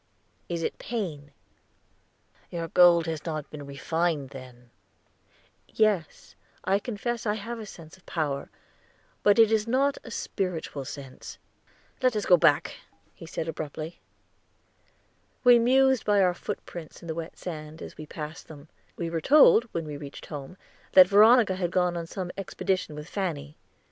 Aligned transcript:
It 0.49 0.63
is 0.63 0.71
pain." 0.79 1.29
"Your 2.49 2.69
gold 2.69 3.05
has 3.05 3.23
not 3.23 3.51
been 3.51 3.67
refined 3.67 4.31
then." 4.31 4.71
"Yes, 5.67 6.33
I 6.63 6.79
confess 6.79 7.27
I 7.27 7.35
have 7.35 7.59
a 7.59 7.67
sense 7.67 7.97
of 7.97 8.05
power; 8.07 8.49
but 9.21 9.37
it 9.37 9.51
is 9.51 9.67
not 9.67 9.99
a 10.03 10.09
spiritual 10.09 10.85
sense." 10.85 11.37
"Let 12.01 12.15
us 12.15 12.25
go 12.25 12.35
back," 12.35 12.77
he 13.13 13.27
said 13.27 13.47
abruptly. 13.47 13.99
We 15.43 15.59
mused 15.59 16.03
by 16.03 16.19
our 16.23 16.33
footprints 16.33 17.03
in 17.03 17.07
the 17.07 17.13
wet 17.13 17.37
sand, 17.37 17.79
as 17.79 17.95
we 17.95 18.07
passed 18.07 18.47
them. 18.47 18.69
We 18.97 19.11
were 19.11 19.21
told 19.21 19.65
when 19.65 19.85
we 19.85 19.97
reached 19.97 20.25
home 20.25 20.57
that 20.93 21.07
Veronica 21.09 21.57
had 21.57 21.69
gone 21.69 21.95
on 21.95 22.07
some 22.07 22.31
expedition 22.37 22.95
with 22.95 23.07
Fanny. 23.07 23.55